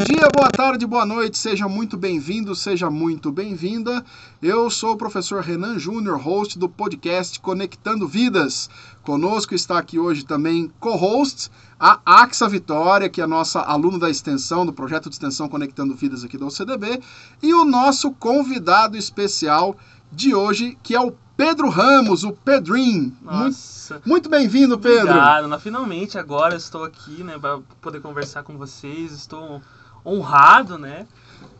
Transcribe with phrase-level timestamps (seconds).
[0.00, 4.02] Bom dia, boa tarde, boa noite, seja muito bem-vindo, seja muito bem-vinda.
[4.40, 8.70] Eu sou o professor Renan Júnior, host do podcast Conectando Vidas.
[9.02, 14.08] Conosco está aqui hoje também co-host a Axa Vitória, que é a nossa aluna da
[14.08, 16.98] extensão, do projeto de extensão Conectando Vidas aqui da OCDB,
[17.42, 19.76] e o nosso convidado especial
[20.10, 23.14] de hoje, que é o Pedro Ramos, o Pedrinho.
[23.20, 23.94] Nossa.
[23.96, 25.10] Muito, muito bem-vindo, Pedro.
[25.10, 25.60] Obrigado.
[25.60, 29.12] Finalmente agora estou aqui, né, para poder conversar com vocês.
[29.12, 29.60] Estou
[30.04, 31.06] honrado, né?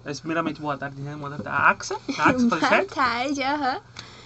[0.04, 1.14] Mas, primeiramente, boa tarde, né?
[1.16, 1.96] Boa tarde, Axa.
[2.18, 2.94] Axa, boa certo?
[2.94, 3.74] tarde, aham.
[3.74, 3.80] Uhum.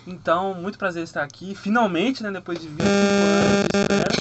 [0.06, 1.54] Então, muito prazer estar aqui.
[1.54, 2.30] Finalmente, né?
[2.30, 4.14] Depois de 25 anos de espera.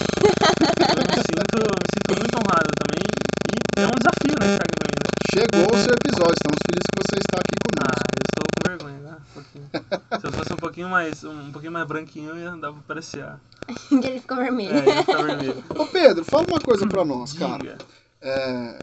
[0.90, 3.04] eu me sinto, me sinto muito honrado também.
[3.52, 4.54] E é um desafio, né?
[4.54, 4.94] Estar aqui mim.
[4.96, 5.10] Né?
[5.34, 6.36] Chegou o seu episódio.
[6.40, 7.84] Estamos felizes que você está aqui conosco.
[7.84, 9.18] Ah, eu estou com vergonha, né?
[9.20, 9.70] Um pouquinho.
[10.22, 13.40] Se eu fosse um pouquinho mais, um pouquinho mais branquinho, ia dar pra apreciar.
[13.92, 14.74] ele ficou vermelho.
[14.74, 15.64] É, ele ficou vermelho.
[15.78, 17.48] Ô Pedro, fala uma coisa pra nós, Diga.
[17.48, 17.78] cara.
[18.22, 18.80] É,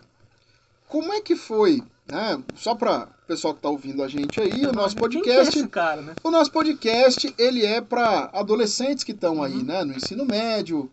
[0.90, 2.42] como é que foi, né?
[2.54, 6.02] Só para o pessoal que está ouvindo a gente aí, o nosso podcast, esse cara,
[6.02, 6.16] né?
[6.22, 9.62] o nosso podcast, ele é para adolescentes que estão aí, Uhum.
[9.64, 10.90] né, no ensino médio,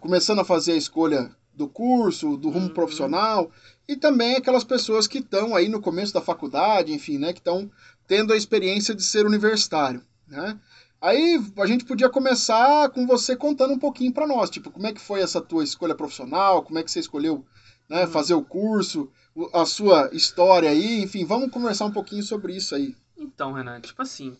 [0.00, 2.72] começando a fazer a escolha do curso, do rumo Uhum.
[2.74, 3.50] profissional,
[3.88, 7.70] e também aquelas pessoas que estão aí no começo da faculdade, enfim, né, que estão
[8.06, 10.58] tendo a experiência de ser universitário, né?
[11.00, 14.92] Aí a gente podia começar com você contando um pouquinho para nós, tipo, como é
[14.92, 17.44] que foi essa tua escolha profissional, como é que você escolheu,
[17.88, 18.10] né, Uhum.
[18.10, 19.08] fazer o curso,
[19.52, 22.94] a sua história aí, enfim, vamos conversar um pouquinho sobre isso aí.
[23.16, 24.36] Então, Renan, tipo assim.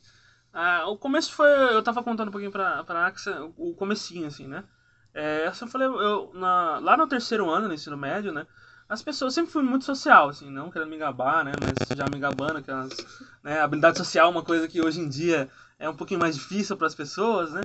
[0.86, 1.48] o começo foi.
[1.74, 4.64] Eu tava contando um pouquinho pra, pra Axa, o comecinho, assim, né?
[5.14, 8.46] É, eu falei, eu, na- lá no terceiro ano, no ensino médio, né?
[8.88, 11.52] As pessoas sempre fui muito social, assim, não querendo me gabar, né?
[11.60, 12.90] Mas já me gabando, que as,
[13.42, 16.76] né, habilidade social é uma coisa que hoje em dia é um pouquinho mais difícil
[16.76, 17.62] para as pessoas, né?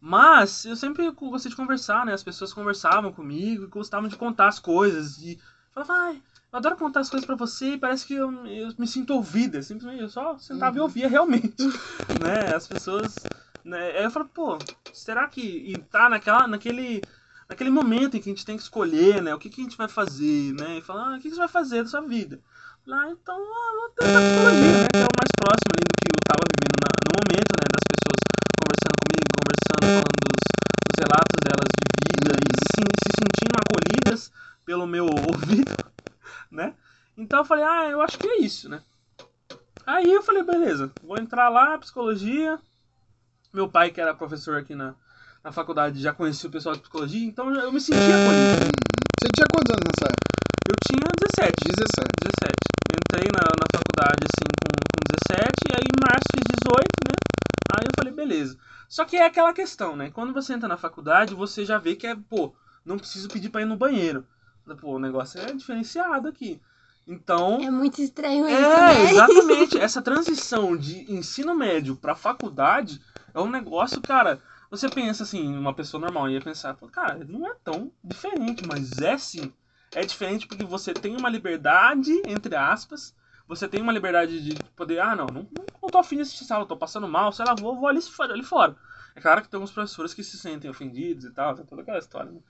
[0.00, 2.12] Mas eu sempre gostei de conversar, né?
[2.12, 5.18] As pessoas conversavam comigo gostavam de contar as coisas.
[5.18, 5.38] E
[5.84, 8.86] falavam, ai, eu adoro contar as coisas pra você e parece que eu, eu me
[8.86, 9.60] sinto ouvida.
[9.62, 10.84] Simplesmente eu só sentava e Uhum.
[10.84, 11.54] ouvia realmente.
[12.20, 12.54] né?
[12.54, 13.22] As pessoas.
[13.64, 13.98] Né?
[13.98, 14.58] Aí eu falo, pô,
[14.92, 17.02] será que entrar naquela, naquele,
[17.48, 19.34] naquele momento em que a gente tem que escolher, né?
[19.34, 20.78] O que, que a gente vai fazer, né?
[20.78, 22.40] E falar, ah, o que, que você vai fazer da sua vida?
[22.86, 24.86] Lá, então, ah, vou tentar psicologia, né?
[24.94, 27.66] Que é o mais próximo ali do que eu tava vivendo na- no momento, né?
[27.74, 28.20] Das pessoas
[28.62, 30.42] conversando comigo, conversando, falando dos,
[30.86, 34.30] dos relatos delas de vida e se, se sentindo acolhidas
[34.76, 35.72] pelo meu ouvido,
[36.52, 36.74] né?
[37.16, 38.82] Então eu falei, ah, eu acho que é isso, né?
[39.86, 42.58] Aí eu falei, beleza, vou entrar lá, psicologia.
[43.54, 44.94] Meu pai, que era professor aqui na,
[45.42, 48.68] na faculdade, já conhecia o pessoal de psicologia, então eu me sentia acolhido.
[49.16, 50.36] Você tinha quantos anos nessa época?
[50.68, 51.54] Eu tinha 17.
[51.72, 52.12] 17.
[52.20, 52.52] 17.
[52.92, 57.14] Entrei na, na faculdade assim com, com 17 e aí em março fiz 18, né?
[57.72, 58.58] Aí eu falei, beleza.
[58.90, 60.10] Só que é aquela questão, né?
[60.10, 62.54] Quando você entra na faculdade, você já vê que é, pô,
[62.86, 64.24] não preciso pedir pra ir no banheiro.
[64.74, 66.60] Pô, o negócio é diferenciado aqui.
[67.06, 67.58] Então.
[67.60, 69.02] É muito estranho isso, É, né?
[69.02, 69.78] exatamente.
[69.78, 73.00] Essa transição de ensino médio pra faculdade
[73.34, 74.40] é um negócio, cara.
[74.70, 79.16] Você pensa assim, uma pessoa normal ia pensar, cara, não é tão diferente, mas é
[79.18, 79.52] sim.
[79.94, 83.14] É diferente porque você tem uma liberdade, entre aspas,
[83.48, 85.48] você tem uma liberdade de poder, ah, não, não,
[85.82, 88.34] não tô afim de assistir sala, tô passando mal, sei lá, vou, vou ali, fora-
[88.34, 88.76] ali fora.
[89.14, 91.98] É claro que tem alguns professores que se sentem ofendidos e tal, tem toda aquela
[91.98, 92.40] história, né?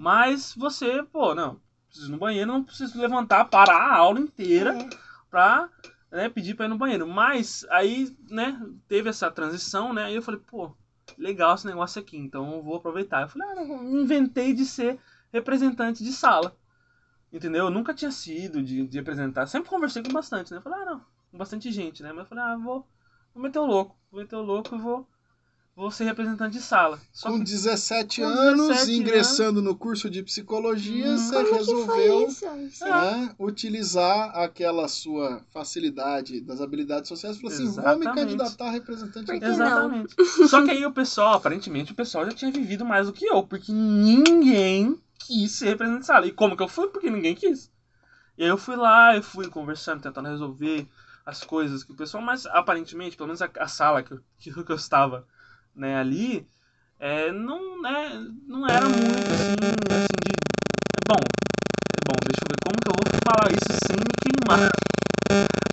[0.00, 4.74] Mas você, pô, não, preciso ir no banheiro, não preciso levantar, parar a aula inteira
[4.74, 4.88] É.
[5.28, 5.68] pra
[6.10, 7.06] né, pedir pra ir no banheiro.
[7.06, 10.04] Mas aí, né, teve essa transição, né?
[10.04, 10.74] Aí eu falei, pô,
[11.18, 13.20] legal esse negócio aqui, então eu vou aproveitar.
[13.20, 14.98] Eu falei, ah, não, inventei de ser
[15.30, 16.56] representante de sala.
[17.30, 17.66] Entendeu?
[17.66, 19.46] Eu nunca tinha sido de, de representar.
[19.46, 20.56] Sempre conversei com bastante, né?
[20.58, 21.00] Eu falei, ah, não,
[21.30, 22.10] com bastante gente, né?
[22.10, 22.88] Mas eu falei, ah, vou,
[23.34, 23.94] vou meter o louco.
[24.10, 25.06] Vou meter o louco e vou,
[25.74, 27.00] vou ser representante de sala.
[27.12, 31.16] Só Com que 17 com anos, 17 ingressando no curso de psicologia, Hum.
[31.16, 32.46] você Como resolveu isso?
[32.56, 38.66] Isso né, utilizar aquela sua facilidade das habilidades sociais e falou assim: vou me candidatar
[38.66, 39.44] a representante de?
[39.44, 40.14] Exatamente.
[40.48, 43.42] Só que aí o pessoal, aparentemente, o pessoal já tinha vivido mais do que eu,
[43.42, 46.26] porque ninguém quis ser representante de sala.
[46.26, 46.88] E como que eu fui?
[46.88, 47.70] Porque ninguém quis.
[48.36, 50.88] E aí eu fui lá, eu fui conversando, tentando resolver
[51.26, 54.20] as coisas que o pessoal, mas aparentemente, pelo menos a, a sala que eu,
[54.64, 55.26] que eu estava
[55.74, 56.46] né, ali,
[56.98, 59.56] é, não, né, não era muito assim,
[59.90, 60.34] assim de.
[60.34, 64.12] é Bom, é bom, deixa eu ver como que eu vou falar isso sem me
[64.20, 64.70] queimar.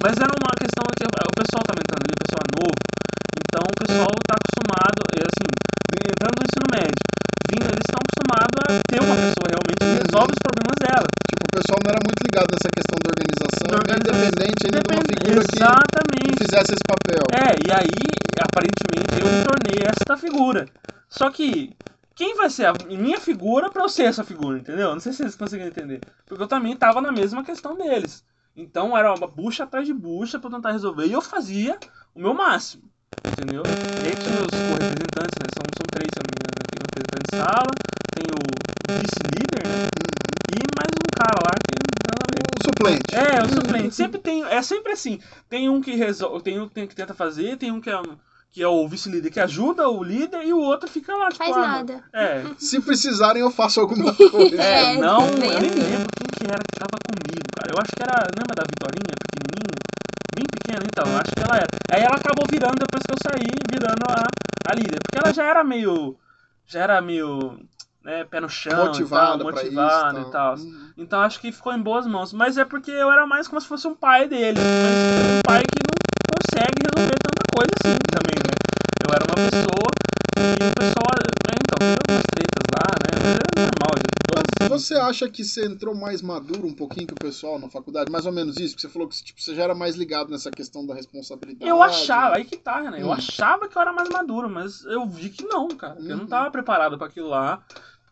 [0.01, 2.79] Mas era uma questão que o pessoal tá entrando ali, o pessoal é novo,
[3.43, 5.47] então o pessoal tá acostumado, assim,
[6.07, 7.03] entrando no ensino médio,
[7.55, 11.07] eles estão acostumados a ter uma pessoa realmente que resolve os problemas dela.
[11.27, 14.17] Tipo, o pessoal não era muito ligado nessa questão da organização, Da organização.
[14.17, 16.27] independente ainda de uma figura que, Exatamente.
[16.27, 17.23] que fizesse esse papel.
[17.31, 17.99] É, e aí,
[18.41, 20.61] aparentemente, eu me tornei esta figura.
[21.09, 21.75] Só que,
[22.15, 24.91] quem vai ser a minha figura pra eu ser essa figura, entendeu?
[24.93, 26.01] Não sei se vocês conseguem entender.
[26.25, 28.23] Porque eu também tava na mesma questão deles.
[28.55, 31.05] Então era uma bucha atrás de bucha pra eu tentar resolver.
[31.05, 31.77] E eu fazia
[32.15, 32.83] o meu máximo,
[33.25, 33.61] entendeu?
[34.01, 35.47] E aí tinha os co-representantes, né?
[35.53, 36.56] São, são três, se eu não me engano.
[36.97, 37.71] Tem o representante de sala,
[38.15, 38.37] tem o
[39.01, 39.87] vice-líder, né?
[40.53, 41.77] E mais um cara lá que.
[42.57, 43.15] O suplente.
[43.15, 43.95] É, o suplente.
[43.95, 44.43] Sempre tem.
[44.45, 45.19] É sempre assim.
[45.49, 46.43] Tem um que resolve.
[46.43, 48.17] Tem um que, tem que tenta fazer, tem um que é, um-
[48.51, 51.43] que é o vice-líder que ajuda o líder e o outro fica lá, tipo.
[51.43, 52.03] Faz ah, nada.
[52.13, 52.43] É.
[52.57, 54.61] Se precisarem, eu faço alguma coisa.
[54.61, 55.79] É, É, não, eu nem assim.
[55.79, 57.71] lembro quem que era que tava comigo, cara.
[57.71, 58.27] Eu acho que era.
[58.35, 59.77] Lembra da Vitorinha, pequenininha?
[60.35, 61.05] Bem pequena, então.
[61.11, 61.67] Eu acho que ela era.
[61.91, 64.23] Aí ela acabou virando, depois que eu saí, virando a,
[64.71, 64.99] a líder.
[65.03, 66.17] Porque ela já era meio.
[66.67, 67.59] Já era meio.
[68.03, 70.29] Né, pé no chão, motivada e tal, motivada isso.
[70.29, 70.55] e tal.
[70.55, 70.91] Uhum.
[70.97, 72.31] Então acho que ficou em boas mãos.
[72.31, 74.57] Mas é porque eu era mais como se fosse um pai dele.
[74.59, 76.06] Mas um pai que não
[84.79, 88.11] Você acha que você entrou mais maduro um pouquinho que o pessoal na faculdade?
[88.11, 88.73] Mais ou menos isso?
[88.75, 91.69] Porque você falou que tipo, você já era mais ligado nessa questão da responsabilidade.
[91.69, 93.01] Eu achava, aí que tá, né?
[93.01, 93.13] Eu Hum.
[93.13, 95.95] achava que eu era mais maduro, mas eu vi que não, cara.
[95.95, 96.29] que Eu não Uhum.
[96.29, 97.63] tava preparado pra aquilo lá,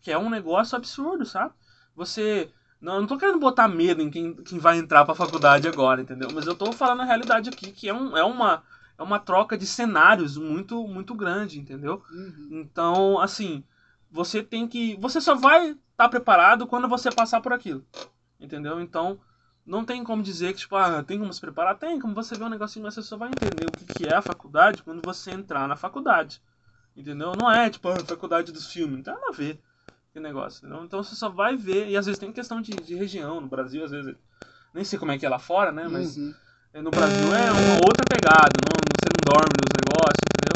[0.02, 1.54] que é um negócio absurdo, sabe?
[1.96, 2.50] Você.
[2.82, 6.02] Não, eu não tô querendo botar medo em quem, quem vai entrar pra faculdade agora,
[6.02, 6.30] entendeu?
[6.32, 8.64] Mas eu tô falando a realidade aqui, que é, um, é, uma,
[8.98, 12.04] é uma troca de cenários muito, muito grande, entendeu?
[12.12, 12.50] Uhum.
[12.52, 13.64] Então, assim,
[14.12, 14.96] você tem que.
[15.00, 17.84] Você só vai estar preparado quando você passar por aquilo.
[18.40, 18.82] Entendeu?
[18.82, 19.18] Então,
[19.66, 21.78] não tem como dizer que, tipo, ah, tem como se preparar?
[21.78, 24.14] Tem, como você vê um negocinho, mas você só vai entender o que, que é
[24.14, 26.42] a faculdade quando você entrar na faculdade.
[26.96, 27.36] Entendeu?
[27.36, 29.60] Não é, tipo, a faculdade dos filmes, não tem nada a ver
[30.14, 30.86] que negócio, entendeu?
[30.86, 33.84] Então você só vai ver, e às vezes tem questão de, de região, no Brasil,
[33.84, 34.16] às vezes,
[34.74, 36.34] nem sei como é que é lá fora, né, mas Uhum.
[36.74, 40.56] é, no Brasil é uma outra pegada, não, você não dorme nos negócios, entendeu?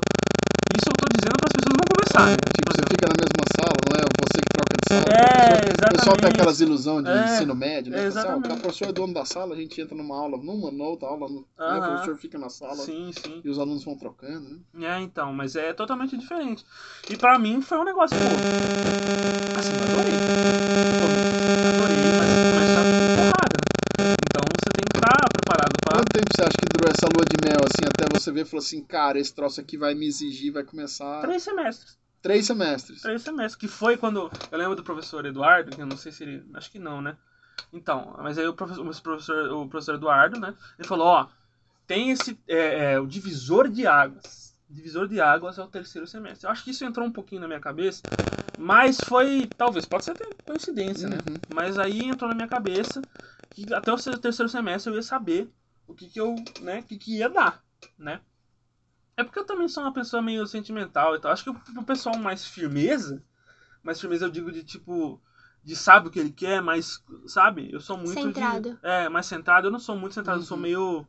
[0.79, 2.37] Isso eu tô dizendo para as pessoas não começar, né?
[2.55, 5.07] Tipo, você fica na mesma sala, não é você que troca de sala.
[5.11, 7.99] É, o professor- O pessoal tem aquelas ilusões de É, ensino médio, né?
[7.99, 8.53] é, assim, ah, exatamente.
[8.53, 11.27] o professor é dono da sala, a gente entra numa aula, numa, na outra aula,
[11.29, 13.41] no- né, o professor fica na sala Sim, sim.
[13.43, 14.87] e os alunos vão trocando, né?
[14.87, 16.65] É, então, mas é totalmente diferente.
[17.09, 18.25] E pra mim foi um negócio, pô.
[19.59, 20.13] Assim, eu adorei.
[20.99, 21.05] Pô,
[21.67, 23.57] adorei, mas, mas já fiquei porrada.
[23.99, 24.15] né?
[24.29, 25.93] Então você tem que estar preparado pra.
[25.93, 28.45] Quanto tempo você acha que durou essa lua de mel, assim, até você ver e
[28.45, 31.21] falou assim, cara, esse troço aqui vai me exigir, vai começar...
[31.21, 31.97] Três semestres.
[32.21, 33.01] Três semestres.
[33.01, 33.55] Três semestres.
[33.55, 34.29] Que foi quando.
[34.51, 36.45] Eu lembro do professor Eduardo, que eu não sei se ele.
[36.53, 37.17] Acho que não, né?
[37.71, 38.85] Então, mas aí o professor,
[39.51, 40.53] o professor, Eduardo, né?
[40.77, 41.27] Ele falou, ó,
[41.87, 42.37] tem esse.
[42.47, 44.55] É, é, o divisor de águas.
[44.69, 46.45] Divisor de águas é o terceiro semestre.
[46.45, 48.03] Eu acho que isso entrou um pouquinho na minha cabeça.
[48.57, 49.49] Mas foi.
[49.57, 51.17] Talvez, pode ser até coincidência, né?
[51.27, 51.35] Uhum.
[51.49, 53.01] Mas aí entrou na minha cabeça
[53.51, 55.49] que até o terceiro semestre eu ia saber
[55.87, 57.63] o que, que eu, né, o que, que ia dar,
[57.97, 58.21] né?
[59.19, 61.31] É porque eu também sou uma pessoa meio sentimental e tal.
[61.31, 63.21] Acho que o pessoal mais firmeza,
[63.83, 65.19] mais firmeza eu digo de tipo,
[65.63, 67.69] de sabe o que ele quer, mas, sabe?
[67.71, 68.79] Eu sou muito de- Centrado.
[68.81, 69.67] é, mais centrado.
[69.67, 70.63] Eu não sou muito centrado, eu sou Uhum.
[70.63, 71.07] meio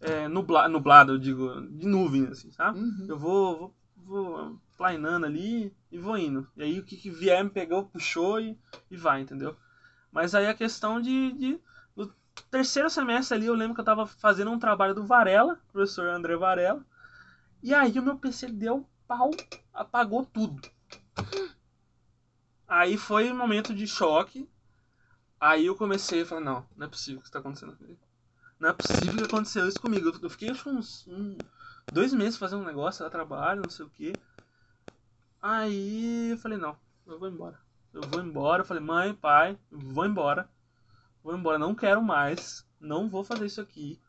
[0.00, 2.78] é, nubla, nublado, eu digo, de nuvem, assim, sabe?
[2.78, 3.06] Uhum.
[3.08, 3.74] Eu vou, vou,
[4.36, 6.46] vou plainando ali e vou indo.
[6.56, 8.58] E aí o que, que vier me pegou, puxou e,
[8.90, 9.56] e vai, entendeu?
[10.12, 11.60] Mas aí a questão de, de.
[11.96, 12.10] No
[12.50, 16.36] terceiro semestre ali, eu lembro que eu tava fazendo um trabalho do Varela, professor André
[16.36, 16.84] Varela.
[17.62, 19.30] E aí o meu PC deu pau,
[19.74, 20.62] apagou tudo.
[22.68, 24.48] Aí foi um momento de choque.
[25.40, 28.00] Aí eu comecei a falar, não, não é possível que isso tá acontecendo comigo.
[28.60, 30.12] Não é possível que aconteceu isso comigo.
[30.22, 31.44] Eu- fiquei acho uns um,
[31.90, 34.12] dois meses fazendo um negócio, lá trabalho, não sei o que.
[35.40, 36.76] Aí eu falei, não,
[37.06, 37.58] eu vou embora.
[37.92, 38.62] Eu vou embora.
[38.62, 40.48] Eu falei, mãe, pai, eu vou embora.
[41.22, 42.66] Vou embora, não quero mais.
[42.80, 44.00] Não vou fazer isso aqui.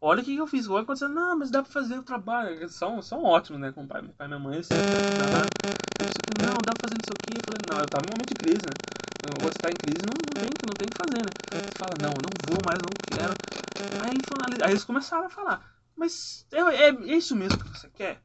[0.00, 0.66] Olha o que, eu fiz.
[0.68, 1.08] Olha aconteceu.
[1.08, 2.68] Não, mas dá pra fazer o trabalho.
[2.68, 3.70] São, são ótimos, né?
[3.70, 4.58] Com o pai, meu pai e minha mãe.
[4.58, 7.36] Assim, "Ah, isso aqui, não, dá pra fazer isso aqui.
[7.36, 8.74] Eu falei, não, eu tava em um momento de crise, né?
[9.20, 11.32] Quando você tá em crise, não, não, tem, não tem que fazer, né?
[11.50, 13.36] Você fala, não, não vou mais, não quero.
[14.02, 15.62] Aí, ele aí eles começaram a falar,
[15.94, 18.22] mas é, é, é isso mesmo que você quer?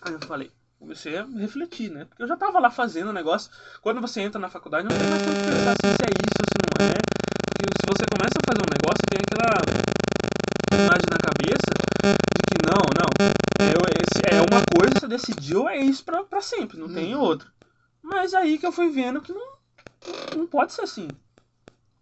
[0.00, 2.06] Aí eu falei, comecei a refletir, né?
[2.06, 3.50] Porque eu já tava lá fazendo o negócio.
[3.82, 6.86] Quando você entra na faculdade, não tem mais que pensar se é isso se não
[6.86, 6.96] é.
[7.52, 9.60] Porque se você começa a fazer um negócio, tem aquela
[10.72, 11.70] imagem na cabeça
[12.06, 13.10] de que não, não.
[13.60, 17.20] Eu, esse é uma coisa, você decidiu, é isso pra, pra sempre, não tem Uhum.
[17.20, 17.52] outra.
[18.02, 19.58] Mas aí que eu fui vendo que não,
[20.34, 21.16] não pode ser assim.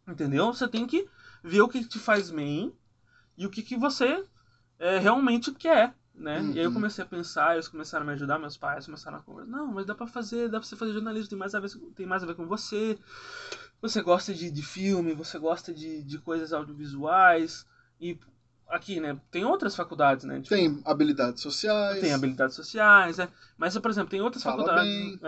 [0.07, 0.53] Entendeu?
[0.53, 1.09] Você tem que
[1.43, 2.75] ver o que te faz bem
[3.37, 4.25] e o que, que você
[4.79, 6.49] é, realmente quer, né?
[6.53, 6.75] E aí eu Uhum.
[6.75, 9.51] comecei a pensar, eles começaram a me ajudar, meus pais começaram a conversar.
[9.51, 12.07] Não, mas dá pra fazer, dá pra você fazer jornalismo, tem mais a ver, tem
[12.07, 12.99] mais a ver com você.
[13.81, 17.67] Você gosta de, de filme, você gosta de, de coisas audiovisuais.
[18.01, 18.19] E
[18.75, 20.37] aqui, né, tem outras faculdades, né?
[20.41, 22.01] Tipo, Tem habilidades sociais.
[22.01, 23.29] tem habilidades sociais, né?
[23.57, 24.85] Mas, por exemplo, tem outras faculdades.
[24.85, 25.19] bem.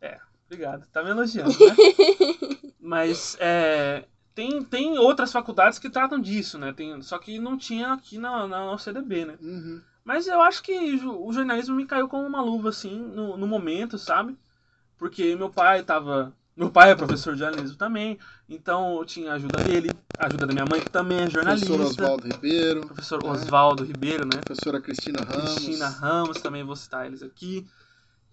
[0.00, 0.18] É,
[0.52, 1.74] Obrigado, tá me elogiando, né?
[2.78, 6.74] Mas é, tem, tem outras faculdades que tratam disso, né?
[6.74, 9.38] Tem, só que não tinha aqui na, na UCDB, né?
[9.40, 9.80] Uhum.
[10.04, 10.76] Mas eu acho que
[11.06, 14.36] o jornalismo me caiu como uma luva, assim, no, no momento, sabe?
[14.98, 16.34] Porque meu pai tava.
[16.54, 20.46] Meu pai é professor de jornalismo também, então eu tinha a ajuda dele, a ajuda
[20.46, 21.66] da minha mãe, que também é jornalista.
[21.66, 23.30] Professor Oswaldo Ribeiro, Professor né?
[23.30, 24.40] Oswaldo Ribeiro, né?
[24.44, 25.54] professora Cristina Ramos.
[25.54, 27.66] Cristina Ramos, também vou citar eles aqui.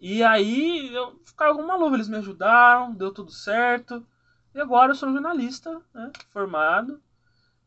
[0.01, 4.05] E aí eu ficava com uma luva, eles me ajudaram, deu tudo certo.
[4.53, 6.11] E agora eu sou um jornalista, né?
[6.31, 7.01] Formado.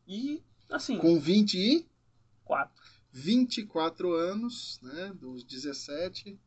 [0.07, 1.87] E, assim, Com 20 e
[2.43, 2.83] quatro.
[3.11, 5.13] 24 anos, né?
[5.15, 6.39] Dos 17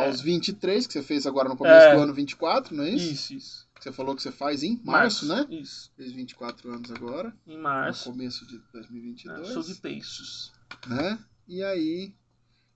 [0.00, 0.22] aos É.
[0.22, 1.94] 23, que você fez agora no começo É.
[1.96, 3.12] do ano 24, não é isso?
[3.12, 3.68] Isso, isso.
[3.74, 5.46] Que você falou que você faz em março, né?
[5.50, 8.10] Isso, Fez 24 anos agora, em no março.
[8.10, 8.62] começo de né?
[8.72, 10.50] 2022, Sou de peixes.
[10.86, 11.18] né?
[11.46, 12.12] E aí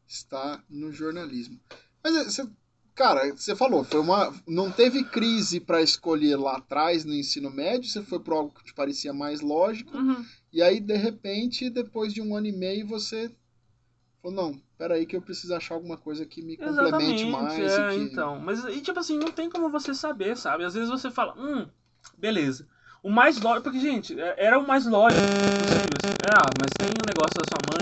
[0.06, 1.58] está no jornalismo.
[2.04, 2.48] Mas é, você,
[2.94, 7.88] cara, você falou, foi uma, não teve crise para escolher lá atrás no ensino médio,
[7.90, 9.96] você foi para algo que te parecia mais lógico.
[9.96, 10.24] Uhum.
[10.52, 13.30] E aí, de repente, depois de um ano e meio, você
[14.22, 17.72] falou, não, peraí que eu preciso achar alguma coisa que me complemente Exatamente, mais.
[17.72, 18.00] é, que...
[18.02, 18.40] então.
[18.40, 20.64] Mas, e tipo assim, não tem como você saber, sabe?
[20.64, 21.68] Às vezes você fala, hum,
[22.18, 22.66] beleza.
[23.00, 25.98] O mais lógico, porque, gente, é- era o mais lógico possível.
[26.02, 26.14] Assim.
[26.24, 27.78] Ah, mas tem o negócio da sua mãe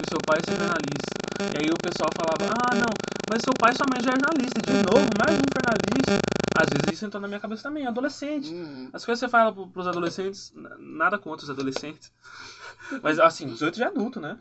[0.00, 1.54] e seu pai ser jornalista.
[1.54, 2.94] E aí o pessoal falava, ah, não,
[3.28, 4.62] mas seu pai e sua mãe já é jornalista.
[4.62, 6.18] De novo, mais um jornalista.
[6.56, 8.54] Às vezes isso entrou na minha cabeça também, adolescente.
[8.54, 8.90] Uhum.
[8.92, 12.12] As coisas que você fala pro- pros adolescentes, nada contra os adolescentes.
[13.02, 14.38] Mas assim, 18 já é adulto, né?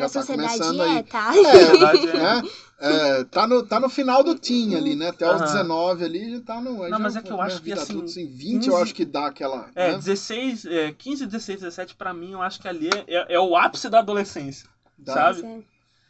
[0.00, 1.02] Já a tá sociedade começando é, aí.
[1.04, 1.32] tá?
[1.36, 2.12] É, Verdade, é.
[2.12, 2.42] né?
[2.82, 5.08] É, tá, no, tá no final do teen ali, né?
[5.08, 5.52] Até os Aham.
[5.52, 6.78] 19 ali já tá no.
[6.78, 8.82] Não, já mas é que eu né, acho que, assim, adulta, assim, 20 eu 15
[8.82, 9.68] acho que dá aquela.
[9.74, 9.98] É, né?
[9.98, 13.54] 16, é, 15, 16, 17 pra mim, eu acho que ali é, é, é o
[13.54, 14.66] ápice da adolescência.
[14.96, 15.12] Dá.
[15.12, 15.64] sabe?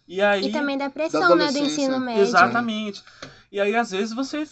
[0.06, 0.47] E aí.
[0.47, 2.23] E também da pressão, Da né, do ensino médio.
[2.23, 3.02] Exatamente.
[3.50, 4.44] E aí, às vezes, você.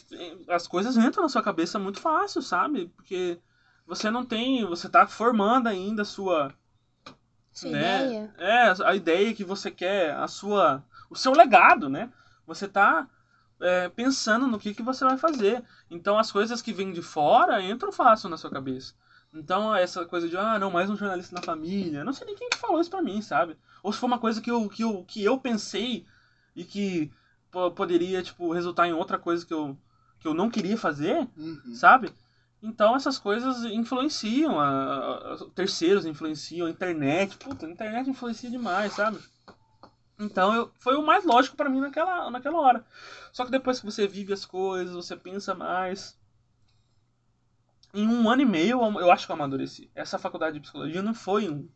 [0.49, 2.91] As coisas entram na sua cabeça muito fácil, sabe?
[2.97, 3.39] Porque
[3.87, 4.65] você não tem.
[4.67, 6.53] Você tá formando ainda a sua.
[7.53, 8.05] Sua né?
[8.05, 8.35] ideia.
[8.39, 10.83] É, a ideia que você quer, a sua.
[11.11, 12.09] O seu legado, né?
[12.47, 13.07] Você tá
[13.61, 15.63] é, pensando no que, que você vai fazer.
[15.91, 18.95] Então as coisas que vêm de fora entram fácil na sua cabeça.
[19.33, 22.05] Então essa coisa de, ah, não, mais um jornalista na família.
[22.05, 23.57] Não sei nem quem que falou isso pra mim, sabe?
[23.83, 26.05] Ou se foi uma coisa que eu, que eu, que eu pensei
[26.55, 27.11] e que
[27.51, 29.77] po- poderia, tipo, resultar em outra coisa que eu,
[30.21, 31.75] que eu não queria fazer, Uhum.
[31.75, 32.13] sabe?
[32.63, 38.93] Então essas coisas influenciam, a, a- terceiros influenciam, a internet, puta, a internet influencia demais,
[38.95, 39.19] sabe?
[40.19, 42.85] Então eu, foi o mais lógico pra mim naquela, naquela hora.
[43.33, 46.17] Só que depois que você vive as coisas, você pensa mais.
[47.95, 49.91] Em um ano e meio eu, eu acho que eu amadureci.
[49.95, 51.69] Essa faculdade de psicologia não foi um-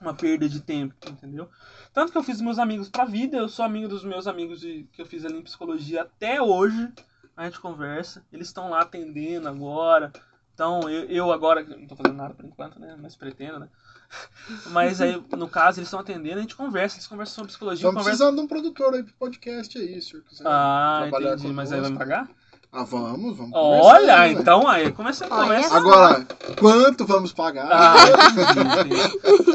[0.00, 1.48] uma perda de tempo, entendeu?
[1.92, 4.88] Tanto que eu fiz meus amigos pra vida, eu sou amigo dos meus amigos de,
[4.92, 6.92] que eu fiz ali em psicologia até hoje
[7.40, 8.22] a gente conversa.
[8.32, 10.12] Eles estão lá atendendo agora.
[10.52, 12.94] Então, eu, eu agora, não tô fazendo nada por enquanto, né?
[13.00, 13.68] Mas pretendo, né?
[14.72, 18.02] Mas aí, no caso, eles estão atendendo, a gente conversa, eles conversam sobre psicologia, Estamos
[18.02, 18.18] conversa...
[18.18, 21.72] precisando de um produtor aí pro podcast aí, se o senhor quiser Ah, entendi, mas
[21.72, 22.28] aí vai me pagar?
[22.72, 23.52] Ah, vamos, vamos.
[23.54, 25.76] Olha, então aí, começa, só.
[25.76, 26.26] Agora,
[26.58, 27.68] quanto vamos pagar?
[27.72, 27.94] Ah.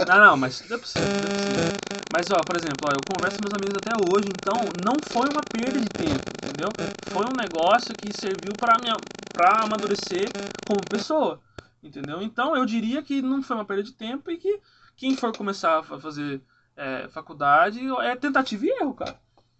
[0.08, 1.85] Não, não, mas tudo é possível, tudo é possível.
[2.15, 5.27] Mas, ó, por exemplo, ó, eu converso com meus amigos até hoje, então não foi
[5.27, 6.74] uma perda de tempo, entendeu?
[7.01, 9.03] Foi um negócio que serviu pra, minha,
[9.34, 10.31] pra amadurecer
[10.63, 11.41] como pessoa,
[11.84, 12.22] entendeu?
[12.22, 14.62] Então eu diria que não foi uma perda de tempo e que
[14.95, 16.41] quem for começar a fa- fazer
[16.77, 19.19] é, faculdade é tentativa e erro, cara.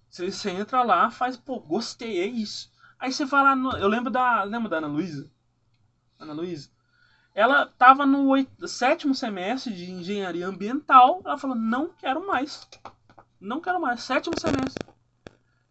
[0.10, 2.72] Você, você entra lá, faz, pô, gostei, é isso.
[2.98, 5.30] Aí você no, eu lembro da, lembra da Ana Luísa?
[6.18, 6.70] Ana Luísa?
[7.36, 11.22] Ela tava no oit- sétimo semestre de engenharia ambiental.
[11.26, 12.68] Ela falou: não quero mais.
[13.40, 14.02] Não quero mais.
[14.04, 14.84] Sétimo semestre.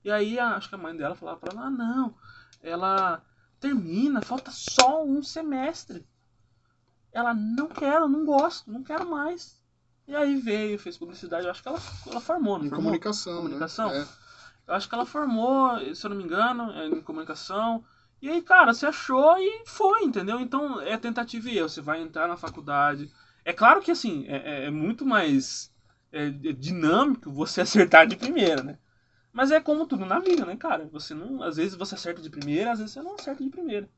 [0.05, 2.15] E aí, acho que a mãe dela falava pra ela: ah, não.
[2.63, 3.25] Ela
[3.61, 6.07] termina, falta só um semestre.
[7.13, 9.59] Ela: não quero, não gosto, não quero mais.
[10.07, 11.45] E aí veio, fez publicidade.
[11.47, 12.85] Eu acho que ela, ela formou, não Em formou?
[12.85, 13.89] comunicação, Comunicação?
[13.89, 14.07] né?
[14.67, 17.85] Eu acho que ela formou, se eu não me engano, é, em comunicação.
[18.21, 20.41] E aí, cara, você achou e foi, entendeu?
[20.41, 21.69] Então é tentativa e erro.
[21.69, 23.11] Você vai entrar na faculdade.
[23.45, 25.71] É claro que, assim, é, é- é muito mais
[26.13, 28.79] é, é dinâmico você acertar de primeira, né?
[29.33, 30.87] Mas é como tudo na vida, né, cara?
[30.93, 31.43] Você não.
[31.43, 33.89] Às vezes você acerta de primeira, às vezes você não acerta de primeira.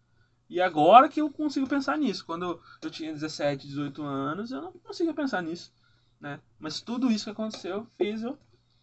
[0.48, 2.24] E agora que eu consigo pensar nisso.
[2.24, 5.72] Quando eu tinha 17, 18 anos, eu não conseguia pensar nisso.
[6.20, 6.40] Né?
[6.58, 8.38] Mas tudo isso que aconteceu fez eu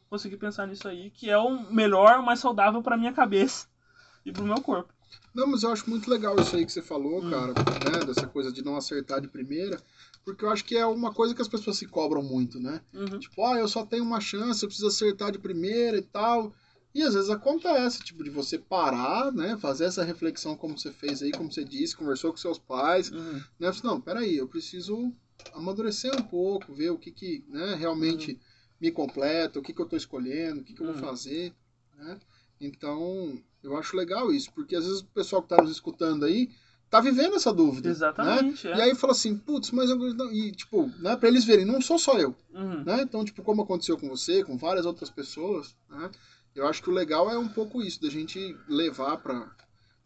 [0.09, 3.67] conseguir pensar nisso aí, que é o melhor, o mais saudável pra minha cabeça
[4.25, 4.92] e pro meu corpo.
[5.33, 7.29] Não, mas eu acho muito legal isso aí que você falou, Hum.
[7.29, 8.05] cara, né?
[8.05, 9.81] Dessa coisa de não acertar de primeira,
[10.23, 12.81] porque eu acho que é uma coisa que as pessoas se cobram muito, né?
[12.93, 13.19] Uhum.
[13.19, 16.53] Tipo, ah, eu só tenho uma chance, eu preciso acertar de primeira e tal.
[16.95, 19.57] E às vezes acontece, tipo, de você parar, né?
[19.57, 23.41] Fazer essa reflexão como você fez aí, como você disse, conversou com seus pais, Uhum.
[23.59, 23.71] né?
[23.71, 25.11] Você, não, peraí, eu preciso
[25.51, 28.39] amadurecer um pouco, ver o que que, né, realmente
[28.79, 31.01] me completa, o que que eu tô escolhendo, o que que eu vou Uhum.
[31.01, 31.53] fazer,
[31.97, 32.19] né?
[32.61, 36.49] Então, eu acho legal isso, porque às vezes o pessoal que tá nos escutando aí
[36.89, 37.95] tá vivendo essa dúvida, né?
[37.95, 38.81] Exatamente, E é.
[38.83, 39.97] aí fala assim, putz, mas eu,
[40.31, 42.83] e, tipo, né, pra eles verem, não sou só eu, Uhum.
[42.83, 43.01] né?
[43.01, 46.11] Então, tipo, como aconteceu com você, com várias outras pessoas, né?
[46.53, 49.49] Eu acho que o legal é um pouco isso, da gente levar para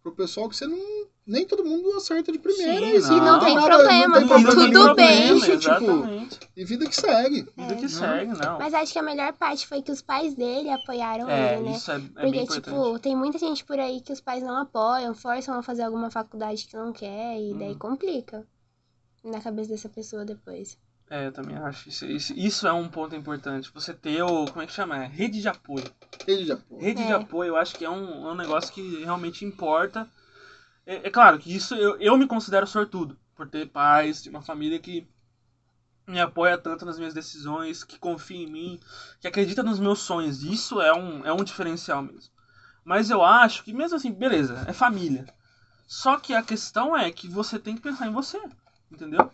[0.09, 1.07] o pessoal que você não.
[1.25, 2.73] Nem todo mundo acerta de primeira.
[2.87, 3.25] Sim, e assim, não.
[3.33, 5.35] Não tem nada- problema, não tem tá tudo bem.
[5.37, 7.45] isso, tipo, e vida que segue.
[7.57, 7.89] Vida que É.
[7.89, 8.57] segue, não.
[8.59, 11.75] Mas acho que a melhor parte foi que os pais dele apoiaram É, ele, né?
[11.75, 12.63] isso é, é bem Porque, importante.
[12.63, 16.09] tipo, tem muita gente por aí que os pais não apoiam, forçam a fazer alguma
[16.09, 17.77] faculdade que não quer, e daí Hum.
[17.77, 18.47] complica
[19.21, 20.77] na cabeça dessa pessoa depois.
[21.09, 21.87] É, eu também acho.
[21.87, 23.71] Isso, isso, isso é um ponto importante.
[23.73, 24.45] Você ter o.
[24.45, 25.03] Como é que chama?
[25.03, 25.85] É, Rede de apoio.
[26.27, 26.77] Ele já, pô.
[26.77, 27.15] Rede de É.
[27.15, 30.07] apoio, eu acho que é um, é um negócio que realmente importa.
[30.85, 34.41] É, é claro que isso eu, eu me considero sortudo por ter pais, de uma
[34.41, 35.07] família que
[36.07, 38.79] me apoia tanto nas minhas decisões, que confia em mim,
[39.19, 40.41] que acredita nos meus sonhos.
[40.41, 42.31] Isso é um, é um diferencial mesmo.
[42.83, 45.25] Mas eu acho que mesmo assim, beleza, é família.
[45.85, 48.41] Só que a questão é que você tem que pensar em você,
[48.91, 49.29] entendeu?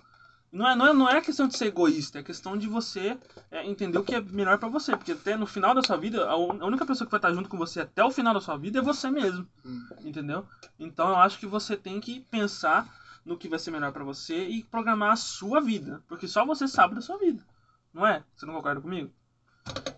[0.54, 3.18] Não é, não é, não é questão de ser egoísta, é questão de você
[3.50, 4.96] é, entender o que é melhor pra você.
[4.96, 7.34] Porque até no final da sua vida, a un- a única pessoa que vai estar
[7.34, 9.48] junto com você até o final da sua vida é você mesmo.
[9.66, 9.84] Hum.
[10.06, 10.46] Entendeu?
[10.80, 12.88] Então eu acho que você tem que pensar
[13.26, 16.04] no que vai ser melhor pra você e programar a sua vida.
[16.08, 17.42] Porque só você sabe da sua vida.
[17.92, 18.24] Não é?
[18.36, 19.10] Você não concorda comigo?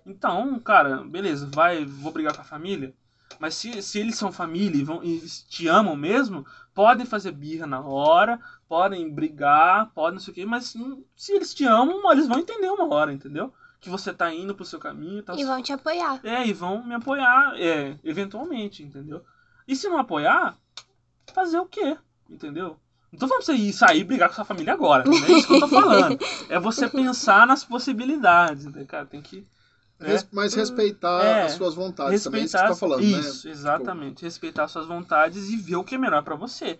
[0.06, 2.94] Então, cara, beleza, vai, vou brigar com a família.
[3.40, 7.68] Mas se, se eles são família e, vão, e te amam mesmo, podem fazer birra
[7.68, 10.76] na hora, podem brigar, podem não sei o quê, mas
[11.16, 13.54] se eles te amam, eles vão entender uma hora, entendeu?
[13.80, 16.20] Que você tá indo pro seu caminho, tá E vão te apoiar.
[16.24, 19.24] é, e vão me apoiar, é, eventualmente, entendeu?
[19.68, 20.58] E se não apoiar,
[21.34, 21.98] fazer o quê?
[22.30, 22.80] Entendeu?
[23.12, 25.32] Não tô falando pra você ir sair e brigar com sua família agora, não é
[25.32, 26.18] isso que eu tô falando.
[26.50, 28.88] É você pensar nas possibilidades, entendeu?
[28.88, 29.46] Cara, tem que
[30.00, 31.44] Res- mas respeitar É.
[31.44, 33.54] as suas vontades também, é isso que respeitar você tá falando, isso, né?
[33.54, 36.78] exatamente, respeitar suas vontades e ver o que é melhor pra você.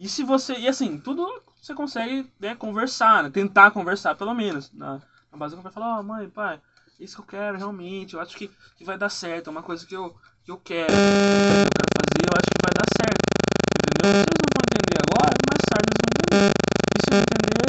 [0.00, 1.26] E se você, e assim, tudo
[1.60, 5.00] você consegue, né, conversar, né, tentar conversar pelo menos, na,
[5.30, 6.58] na base vai falar, ó, mãe, pai,
[6.98, 9.84] isso que eu quero realmente, eu acho que, que vai dar certo, é uma coisa
[9.86, 13.22] que eu, que eu quero, que eu quero fazer, eu acho que vai dar certo,
[13.76, 14.10] entendeu?
[14.10, 16.52] Se eles não vão entender agora, mais tarde eles vão entender.
[16.94, 17.64] E se não entender,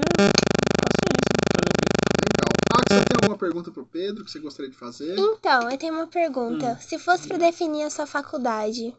[0.81, 1.35] paciência,
[2.25, 2.51] Legal.
[2.75, 5.17] Ah, que você tem alguma pergunta pro Pedro que você gostaria de fazer?
[5.17, 6.73] Então, eu tenho uma pergunta.
[6.73, 6.77] Hum.
[6.79, 8.95] Se fosse pra definir a sua faculdade,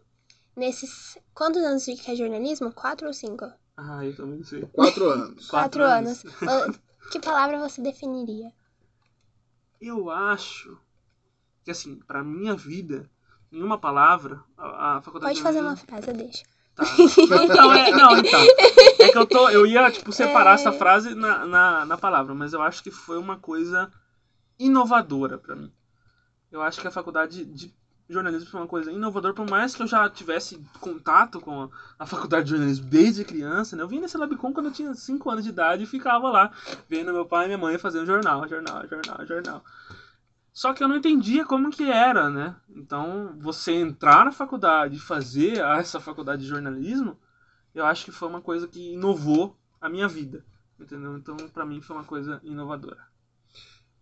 [0.54, 1.18] nesses.
[1.34, 2.72] Quantos anos de que é jornalismo?
[2.72, 3.50] Quatro ou cinco?
[3.76, 4.62] Ah, eu também não sei.
[4.72, 5.46] Quatro anos.
[5.50, 6.24] Quatro anos.
[6.24, 8.52] Ô, Que palavra você definiria?
[9.80, 10.78] Eu acho
[11.62, 13.10] que, assim, pra minha vida,
[13.52, 16.42] em uma palavra, a, a faculdade Pode de fazer uma frase, eu deixo.
[16.76, 16.84] Tá.
[17.28, 18.40] Não, então, é, não, então.
[18.98, 19.48] É que eu tô.
[19.48, 20.54] Eu ia, tipo, separar É.
[20.54, 23.90] essa frase na, na, na palavra, mas eu acho que foi uma coisa
[24.58, 25.72] inovadora pra mim.
[26.52, 27.74] Eu acho que a faculdade de
[28.08, 32.06] jornalismo foi uma coisa inovadora, por mais que eu já tivesse contato com a, a
[32.06, 33.82] faculdade de jornalismo desde criança, né?
[33.82, 36.52] Eu vim nesse Labicon quando eu tinha 5 anos de idade e ficava lá,
[36.88, 39.64] vendo meu pai e minha mãe fazendo jornal, jornal, jornal, jornal.
[40.56, 42.56] Só que eu não entendia como que era, né?
[42.74, 47.18] Então, você entrar na faculdade e fazer essa faculdade de jornalismo,
[47.74, 50.42] eu acho que foi uma coisa que inovou a minha vida,
[50.80, 51.14] entendeu?
[51.18, 53.04] Então, pra mim foi uma coisa inovadora.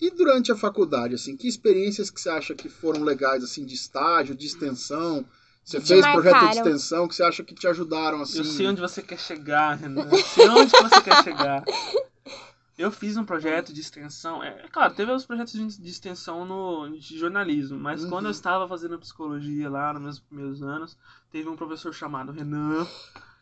[0.01, 3.75] E durante a faculdade, assim, que experiências que você acha que foram legais, assim, de
[3.75, 5.27] estágio, de extensão?
[5.65, 8.39] Você fez projeto de extensão que você acha que te ajudaram, assim?
[8.39, 10.09] Eu sei onde você quer chegar, Renan.
[10.09, 11.65] Eu sei onde você quer chegar.
[12.77, 14.43] Eu fiz um projeto de extensão.
[14.43, 18.09] É, é claro, teve os projetos de, de extensão no, de jornalismo, mas Uhum.
[18.11, 20.97] quando eu estava fazendo psicologia lá nos meus primeiros anos,
[21.31, 22.91] teve um professor chamado Renan,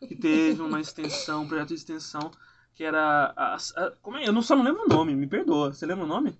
[0.07, 2.31] que teve uma extensão, um projeto de extensão,
[2.75, 3.33] que era.
[3.35, 4.27] a- a- como é?
[4.27, 5.73] Eu não, só não lembro o nome, me perdoa.
[5.73, 6.37] Você lembra o nome?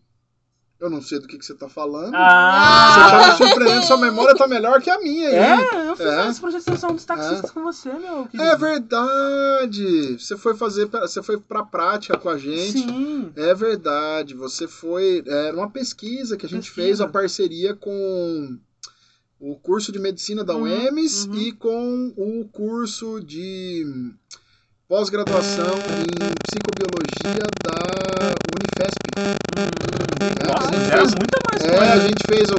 [0.84, 2.10] Eu não sei do que, que você tá falando.
[2.10, 3.08] Você Ah!
[3.10, 5.36] tá me surpreendendo, sua memória tá melhor que a minha aí.
[5.36, 6.28] É, eu fiz É.
[6.30, 8.26] esse projeto de extensão dos taxistas com você, meu.
[8.26, 8.43] querido.
[8.43, 10.17] É verdade.
[10.19, 12.80] Você foi fazer, pra- você foi pra prática com a gente.
[12.80, 13.32] Sim.
[13.38, 14.34] É verdade.
[14.34, 16.86] Você foi, era uma pesquisa que a gente Pesquisa.
[16.88, 18.58] fez a parceria com
[19.39, 21.36] o curso de medicina da Uhum, UEMS uhum.
[21.36, 23.86] e com o curso de
[24.88, 28.92] pós-graduação em psicobiologia da Unifesp.
[30.45, 31.93] Nossa, era fez- muita mais É, coisa.
[31.93, 32.49] a gente fez.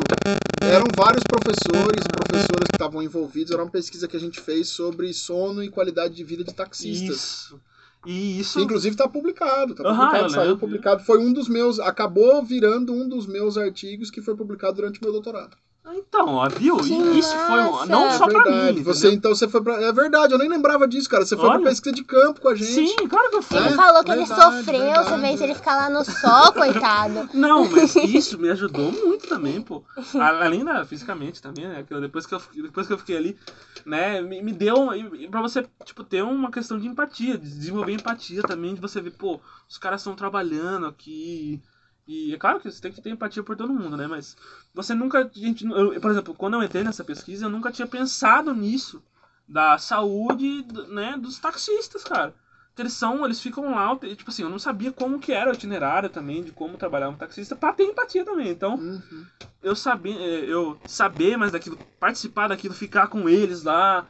[0.62, 3.52] Eram vários professores, professoras que estavam envolvidos.
[3.52, 7.16] Era uma pesquisa que a gente fez sobre sono e qualidade de vida de taxistas.
[7.16, 7.60] Isso.
[8.06, 8.60] E isso.
[8.60, 11.02] Inclusive está publicado, tá publicado, eu saiu publicado.
[11.04, 15.02] Foi um dos meus, acabou virando um dos meus artigos que foi publicado durante o
[15.02, 15.56] meu doutorado.
[15.86, 16.78] Então, ó, viu?
[16.78, 18.78] Que isso foi um, não É só pra verdade.
[18.78, 18.82] mim.
[18.82, 19.18] Você entendeu?
[19.18, 19.82] então você foi pra.
[19.82, 21.26] É verdade, eu nem lembrava disso, cara.
[21.26, 21.60] Você foi Olha.
[21.60, 22.88] pra pesquisa de campo com a gente.
[22.88, 23.58] Sim, claro que eu fui.
[23.58, 25.08] Ele É, falou que ele verdade, sofreu, verdade.
[25.08, 27.28] você vê se ele ficar lá no sol, coitado.
[27.34, 29.84] Não, mas isso me ajudou muito também, pô.
[30.18, 31.84] Além da fisicamente também, né?
[32.00, 33.36] Depois que eu, depois que eu fiquei ali,
[33.84, 34.22] né?
[34.22, 34.88] Me, me deu.
[35.30, 39.10] Pra você, tipo, ter uma questão de empatia, de desenvolver empatia também, de você ver,
[39.12, 41.60] pô, os caras estão trabalhando aqui.
[42.06, 44.06] E é claro que você tem que ter empatia por todo mundo, né?
[44.06, 44.36] Mas
[44.74, 45.28] você nunca.
[45.32, 49.02] Gente, eu, por exemplo, quando eu entrei nessa pesquisa, eu nunca tinha pensado nisso.
[49.46, 52.34] Da saúde, né, dos taxistas, cara.
[52.78, 56.08] Eles são, eles ficam lá, tipo assim, eu não sabia como que era o itinerário
[56.08, 58.48] também, de como trabalhar um taxista, pra ter empatia também.
[58.48, 59.24] Então, Uhum.
[59.62, 64.06] eu saber, eh, eu saber mais daquilo, participar daquilo, ficar com eles lá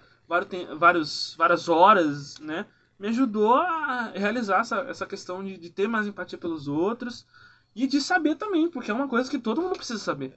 [0.78, 2.64] vários, várias horas, né?
[2.98, 7.26] Me ajudou a realizar essa, essa questão de, de ter mais empatia pelos outros
[7.74, 10.32] e de saber também, porque é uma coisa que todo mundo precisa saber.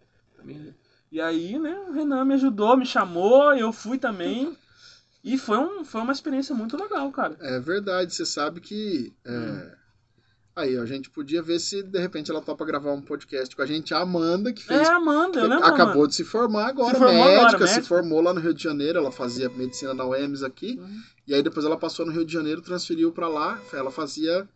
[1.12, 4.56] E aí, né, o Renan me ajudou, me chamou, eu fui também.
[5.24, 7.36] E foi, um, foi uma experiência muito legal, cara.
[7.42, 9.14] É verdade, você sabe que.
[9.26, 9.72] é, Hum.
[10.56, 13.66] Aí, a gente podia ver se de repente ela topa gravar um podcast com a
[13.68, 13.94] gente.
[13.94, 14.90] A Amanda, que É, fez.
[14.90, 15.64] Amanda, eu lembro.
[15.64, 16.08] acabou Amanda.
[16.08, 17.88] de se formar agora, Se formou médica, agora, se médica.
[17.88, 18.98] formou lá no Rio de Janeiro.
[18.98, 20.80] Ela fazia medicina na UEMS aqui.
[20.80, 21.00] Uhum.
[21.28, 23.62] E aí depois ela passou no Rio de Janeiro, transferiu pra lá.
[23.72, 24.50] Ela fazia.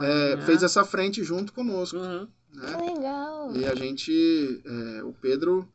[0.00, 1.96] É, fez essa frente junto conosco.
[1.98, 2.28] Uhum.
[2.54, 2.74] Né?
[2.74, 3.56] Que legal.
[3.56, 5.68] E a gente, é, o Pedro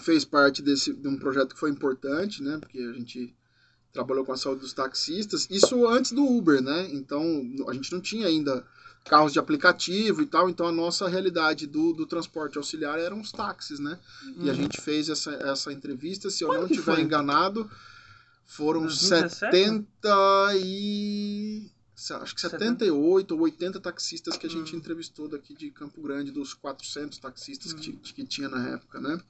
[0.00, 2.58] fez parte desse, de um projeto que foi importante, né?
[2.58, 3.34] Porque a gente
[3.92, 6.88] trabalhou com a saúde dos taxistas, isso antes do Uber, né?
[6.92, 8.64] Então a gente não tinha ainda
[9.04, 13.32] carros de aplicativo e tal, então a nossa realidade do, do transporte auxiliar eram os
[13.32, 13.98] táxis, né?
[14.36, 14.54] E a Uhum.
[14.54, 17.00] gente fez essa, essa entrevista, se eu Quando não estiver foi?
[17.02, 17.68] enganado,
[18.46, 19.56] foram 2017?
[19.56, 19.88] 70
[20.56, 21.69] e
[22.22, 24.78] acho que 78 ou 80 taxistas que a gente Hum.
[24.78, 27.96] entrevistou daqui de Campo Grande, dos 400 taxistas que, Hum.
[28.02, 29.20] ti- que tinha na época, né?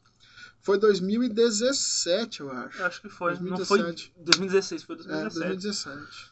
[0.63, 2.79] Foi 2017, eu acho.
[2.79, 3.33] Eu acho que foi.
[3.35, 4.13] Não 2017.
[4.15, 5.49] foi 2016, foi É, 2017.
[5.49, 6.31] 2017.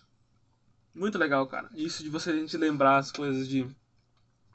[0.94, 1.70] Muito legal, cara.
[1.74, 3.66] Isso de você a gente lembrar as coisas de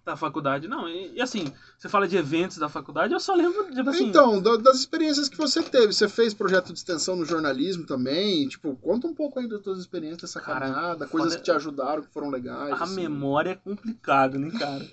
[0.05, 0.67] da faculdade.
[0.67, 4.09] Não, e, e assim, você fala de eventos da faculdade, eu só lembro de assim.
[4.09, 8.47] Então, da- das experiências que você teve, você fez projeto de extensão no jornalismo também,
[8.47, 12.03] tipo, conta um pouco aí das tuas experiências, dessa Cara, caminhada, coisas que te ajudaram,
[12.03, 12.73] que foram legais.
[12.79, 12.95] a assim.
[12.95, 14.85] memória é complicado, né, cara?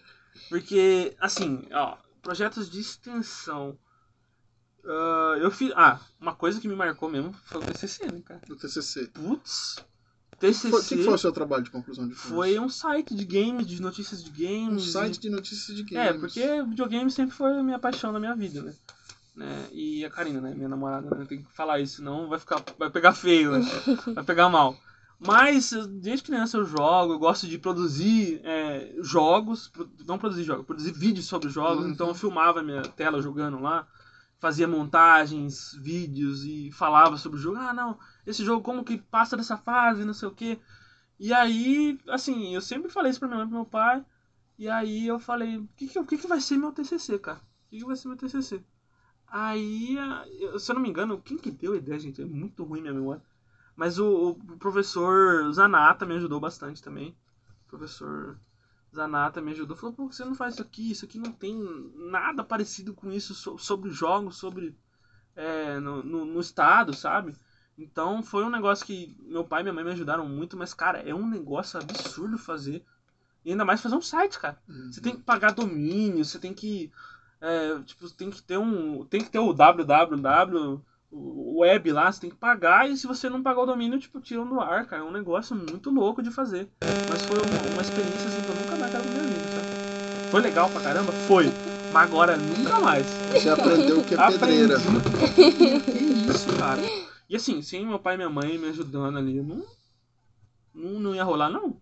[0.48, 3.76] Porque, assim, ó, projetos de extensão.
[4.84, 5.72] ah, eu fiz.
[5.74, 8.40] Ah, uma coisa que me marcou mesmo foi o TCC, né, cara?
[8.46, 9.08] Do TCC.
[9.08, 9.89] Putz, O
[10.40, 12.28] TCC que, que foi o seu trabalho de conclusão de curso?
[12.28, 14.90] foi um site de games, de notícias de um games.
[14.90, 16.08] site e- de notícias de games.
[16.08, 18.74] É, porque videogame sempre foi a minha paixão na minha vida, né?
[19.36, 19.66] Né?
[19.72, 20.52] E a Karina, né?
[20.54, 21.24] Minha namorada, né?
[21.28, 22.62] Tem que falar isso, senão vai ficar.
[22.78, 23.60] Vai pegar feio, né?
[24.14, 24.76] Vai pegar mal.
[25.18, 29.70] Mas desde criança eu jogo, eu gosto de produzir é, jogos,
[30.06, 31.90] não produzir jogos, produzir vídeos sobre jogos, Uhum.
[31.90, 33.86] então eu filmava minha tela jogando lá,
[34.40, 37.58] fazia montagens, vídeos e falava sobre o jogo.
[37.58, 40.58] Ah, não, esse jogo como que passa dessa fase, não sei o quê.
[41.18, 44.04] E aí, assim, eu sempre falei isso pra minha mãe e pro meu pai.
[44.58, 47.38] E aí eu falei, o que que, que vai ser meu TCC, cara?
[47.38, 48.64] O que que vai ser meu TCC?
[49.28, 52.22] Aí, a- eu- se eu não me engano, quem que deu a ideia, gente?
[52.22, 53.22] É muito ruim minha memória.
[53.76, 57.16] Mas o, o professor Zanata me ajudou bastante também.
[57.68, 58.38] Professor
[58.94, 59.76] Zanata me ajudou.
[59.76, 60.90] Falou, por que você não faz isso aqui?
[60.90, 61.56] Isso aqui não tem
[61.94, 64.76] nada parecido com isso so- sobre jogos, sobre...
[65.36, 67.34] é, no, no, no estado, sabe?
[67.78, 70.98] Então foi um negócio que meu pai e minha mãe me ajudaram muito, mas, cara,
[71.00, 72.84] é um negócio absurdo fazer.
[73.44, 74.58] E ainda mais fazer um site, cara.
[74.68, 74.92] Uhum.
[74.92, 76.92] Você tem que pagar domínio, você tem que.
[77.40, 79.04] é, tipo, tem que ter um.
[79.06, 83.42] Tem que ter o www, web lá, você tem que pagar, e se você não
[83.42, 85.02] pagar o domínio, tipo, tiram do ar, cara.
[85.02, 86.68] É um negócio muito louco de fazer.
[87.08, 90.30] Mas foi uma, uma experiência assim que eu nunca mais quero na minha vida, sabe?
[90.30, 91.12] Foi legal pra caramba?
[91.12, 91.46] Foi.
[91.92, 93.06] Mas agora nunca mais.
[93.32, 94.76] Você aprendeu o que é pedreira.
[94.78, 95.90] Que
[96.30, 96.80] isso, cara.
[97.28, 99.64] E assim, sem meu pai e minha mãe me ajudando ali, eu não.
[100.72, 101.76] Não, não ia rolar, não.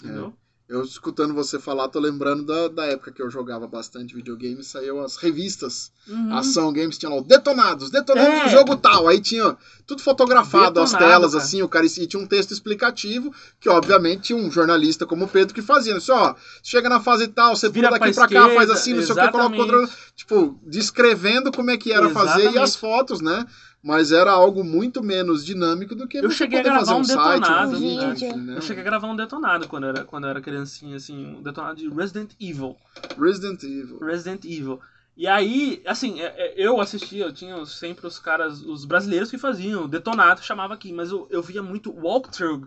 [0.00, 0.34] Entendeu?
[0.66, 4.98] Eu escutando você falar, tô lembrando da, da época que eu jogava bastante videogame, saiu
[5.04, 5.92] as revistas.
[6.08, 6.34] Uhum.
[6.34, 8.44] Ação Games tinha lá, o detonados, detonados É.
[8.44, 9.06] do jogo tal.
[9.06, 9.54] Aí tinha
[9.86, 11.44] tudo fotografado, as Detonado, telas, cara.
[11.44, 15.28] assim, o cara e tinha um texto explicativo, que obviamente tinha um jornalista como o
[15.28, 15.96] Pedro que fazia.
[15.96, 18.72] Assim, ó, chega na fase tal, você Vira pula daqui pra pra, cá, faz esquerda,
[18.72, 19.86] assim, não sei o que, coloca exatamente.
[19.86, 19.98] contra.
[20.16, 22.78] Tipo, descrevendo como é que era fazer e as Exatamente.
[22.78, 23.46] fotos, né?
[23.84, 27.04] Mas era algo muito menos dinâmico do que Eu cheguei a gravar fazer um um
[27.04, 28.42] site, detonado, um vídeo, né?
[28.46, 28.56] né?
[28.56, 31.42] Eu cheguei a gravar um detonado quando eu era, quando eu era criancinha, assim, um
[31.42, 32.76] detonado de Resident Evil.
[33.18, 33.98] Resident Evil.
[33.98, 34.80] Resident Evil.
[35.14, 39.36] E aí, assim, é- é, eu assistia, eu tinha sempre os caras, os brasileiros que
[39.36, 42.66] faziam, detonado chamava aqui, mas eu, eu via muito walkthrough,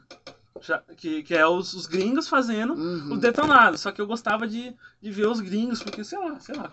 [0.96, 3.14] que, que é os, os gringos fazendo Uhum.
[3.14, 3.76] o detonado.
[3.78, 6.72] Só que eu gostava de, de ver os gringos, porque, sei lá, sei lá.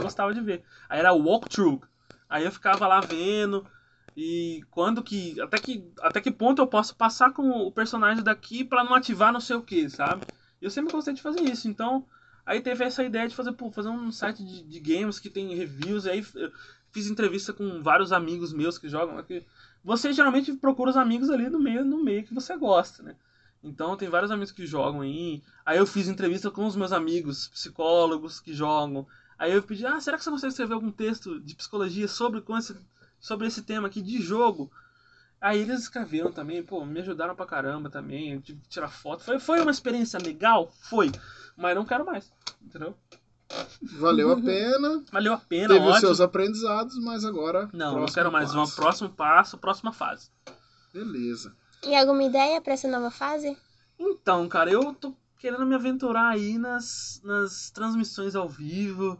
[0.00, 0.62] gostava de ver.
[0.88, 1.80] Aí era walkthrough.
[2.28, 3.66] Aí eu ficava lá vendo.
[4.16, 5.40] E quando que.
[5.40, 9.32] Até que, até que ponto eu posso passar com o personagem daqui pra não ativar
[9.32, 10.26] não sei o que, sabe?
[10.60, 11.68] Eu sempre gostei de fazer isso.
[11.68, 12.04] Então,
[12.44, 15.54] aí teve essa ideia de fazer, pô, fazer um site de, de games que tem
[15.54, 16.04] reviews.
[16.04, 16.26] E aí
[16.92, 19.24] fiz entrevista com vários amigos meus que jogam.
[19.84, 23.16] Você geralmente procura os amigos ali no meio, no meio que você gosta, né?
[23.62, 25.42] Então tem vários amigos que jogam aí.
[25.64, 29.06] Aí eu fiz entrevista com os meus amigos psicólogos que jogam.
[29.38, 32.56] Aí eu pedi, ah, será que você consegue escrever algum texto de psicologia sobre, com
[32.58, 32.76] esse,
[33.20, 34.70] sobre esse tema aqui de jogo?
[35.40, 39.22] Aí eles escreveram também, pô, me ajudaram pra caramba também, eu tive que tirar foto.
[39.24, 40.70] Foi, foi uma experiência legal?
[40.82, 41.10] Foi.
[41.56, 42.30] Mas não quero mais,
[42.60, 42.94] entendeu?
[43.98, 45.02] Valeu a pena.
[45.10, 46.00] Valeu a pena, Teve os ótimo.
[46.00, 47.68] seus aprendizados, mas agora.
[47.72, 48.46] Não, não quero mais.
[48.46, 48.54] passo.
[48.56, 50.30] Vamos próximo passo, próxima fase.
[50.92, 51.54] Beleza.
[51.84, 53.56] E alguma ideia pra essa nova fase?
[53.98, 59.18] Então, cara, eu tô querendo me aventurar aí nas, nas transmissões ao vivo,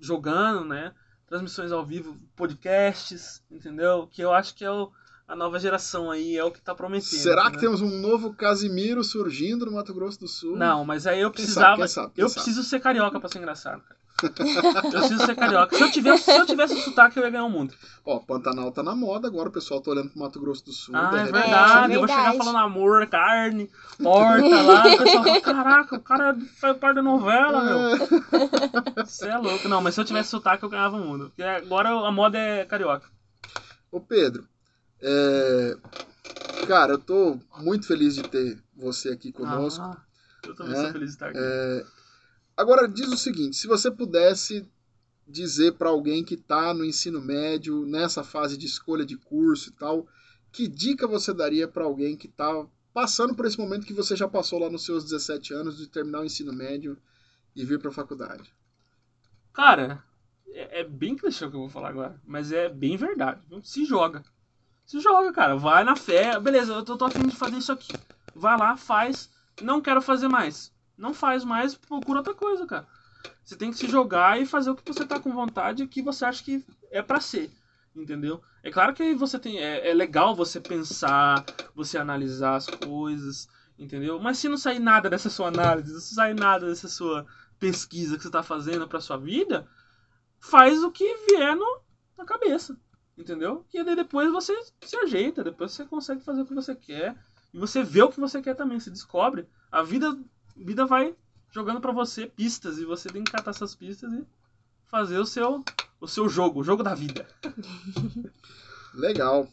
[0.00, 0.94] jogando, né?
[1.30, 4.08] Transmissões ao vivo, podcasts, entendeu?
[4.10, 4.90] Que eu acho que é o,
[5.28, 7.20] a nova geração aí, é o que tá prometendo.
[7.22, 7.76] Será que entendeu?
[7.76, 10.56] temos um novo Casimiro surgindo no Mato Grosso do Sul?
[10.56, 11.76] Não, mas aí eu Quem precisava.
[11.76, 12.44] sabe, quem sabe, quem eu sabe?
[12.44, 13.96] preciso ser carioca pra ser engraçado, cara.
[14.84, 15.76] eu preciso ser carioca.
[15.76, 17.74] Se eu tivesse, se eu tivesse sotaque, eu ia ganhar o mundo.
[18.04, 20.94] Ó, Pantanal tá na moda, agora o pessoal tá olhando pro Mato Grosso do Sul.
[20.96, 21.92] Ah, é verdade.
[21.92, 22.38] É, Eu vou chegar verdade.
[22.38, 24.86] falando amor, carne, morta lá.
[24.94, 27.78] O pessoal fala, caraca, o cara faz parte da novela, meu.
[28.98, 29.04] É.
[29.04, 29.68] Você é louco.
[29.68, 31.26] Não, mas se eu tivesse sotaque, eu ganhava o mundo.
[31.30, 33.08] Porque agora a moda é carioca.
[33.90, 34.46] Ô Pedro,
[35.02, 35.76] é,
[36.68, 39.82] cara, eu tô muito feliz de ter você aqui conosco.
[39.82, 39.96] Ah,
[40.46, 41.38] eu também É, sou feliz de estar aqui.
[41.40, 41.84] É,
[42.60, 44.68] Agora diz o seguinte, se você pudesse
[45.26, 49.72] dizer pra alguém que tá no ensino médio, nessa fase de escolha de curso e
[49.72, 50.06] tal,
[50.52, 54.28] que dica você daria pra alguém que tá passando por esse momento que você já
[54.28, 56.98] passou lá nos seus 17 anos de terminar o ensino médio
[57.56, 58.54] e vir pra faculdade?
[59.54, 60.04] Cara,
[60.48, 62.20] é, é bem clichê o que eu vou falar agora.
[62.26, 63.40] Mas é bem verdade.
[63.62, 64.22] Se joga.
[64.84, 65.56] Se joga, cara.
[65.56, 66.38] Vai na fé.
[66.38, 67.94] Beleza, eu tô, tô afim de fazer isso aqui.
[68.34, 69.30] Vai lá, faz.
[69.62, 70.70] Não quero fazer mais.
[71.00, 72.86] Não faz mais, procura outra coisa, cara.
[73.42, 76.02] Você tem que se jogar e fazer o que você tá com vontade e que
[76.02, 77.50] você acha que é pra ser.
[77.96, 78.40] Entendeu?
[78.62, 79.58] É claro que você tem.
[79.58, 84.20] É, é legal você pensar, você analisar as coisas, entendeu?
[84.20, 87.26] Mas se não sair nada dessa sua análise, se não sair nada dessa sua
[87.58, 89.66] pesquisa que você tá fazendo pra sua vida,
[90.38, 91.80] faz o que vier no,
[92.16, 92.76] na cabeça.
[93.16, 93.66] Entendeu?
[93.72, 97.16] E daí depois você se ajeita, depois você consegue fazer o que você quer.
[97.52, 99.48] E você vê o que você quer também, se descobre.
[99.70, 100.16] A vida,
[100.64, 101.14] vida vai
[101.50, 104.24] jogando pra você pistas e você tem que catar essas pistas e
[104.86, 105.64] fazer o seu
[106.00, 107.26] o seu jogo, o jogo da vida.
[108.94, 109.46] Legal.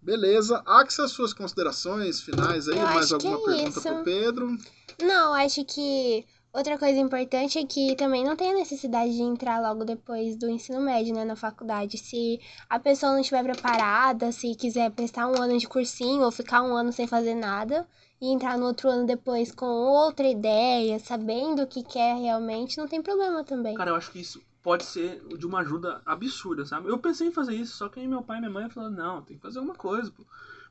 [0.00, 0.62] Beleza.
[0.64, 2.78] Axa, suas considerações finais aí?
[2.78, 3.82] Eu Mais alguma é pergunta isso.
[3.82, 4.58] pro Pedro?
[5.02, 9.60] Não, acho que outra coisa importante é que também não tem a necessidade de entrar
[9.60, 11.98] logo depois do ensino médio, né, na faculdade.
[11.98, 16.62] Se a pessoa não estiver preparada, se quiser prestar um ano de cursinho ou ficar
[16.62, 17.86] um ano sem fazer nada
[18.20, 22.86] e entrar no outro ano depois com outra ideia, sabendo o que quer realmente, não
[22.86, 23.76] tem problema também.
[23.76, 26.88] Cara, eu acho que isso pode ser de uma ajuda absurda, sabe?
[26.88, 29.22] Eu pensei em fazer isso, só que aí meu pai e minha mãe falaram, não,
[29.22, 30.24] tem que fazer alguma coisa, pô.